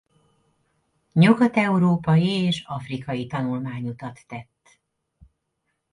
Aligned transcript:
Nyugat-európai 1.13 2.27
és 2.29 2.63
afrikai 2.65 3.27
tanulmányutat 3.27 4.23
tett. 4.27 4.79